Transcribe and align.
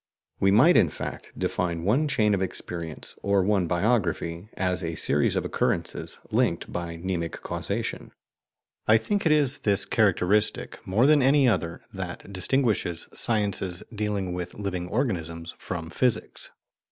We 0.39 0.49
might, 0.49 0.77
in 0.77 0.89
fact, 0.89 1.31
define 1.37 1.83
one 1.83 2.07
chain 2.07 2.33
of 2.33 2.41
experience, 2.41 3.13
or 3.21 3.43
one 3.43 3.67
biography, 3.67 4.49
as 4.57 4.83
a 4.83 4.95
series 4.95 5.35
of 5.35 5.45
occurrences 5.45 6.17
linked 6.31 6.73
by 6.73 6.97
mnemic 6.97 7.33
causation. 7.43 8.11
I 8.87 8.97
think 8.97 9.27
it 9.27 9.31
is 9.31 9.59
this 9.59 9.85
characteristic, 9.85 10.79
more 10.87 11.05
than 11.05 11.21
any 11.21 11.47
other, 11.47 11.81
that 11.93 12.33
distinguishes 12.33 13.09
sciences 13.13 13.83
dealing 13.93 14.33
with 14.33 14.55
living 14.55 14.87
organisms 14.87 15.53
from 15.59 15.91
physics. 15.91 16.49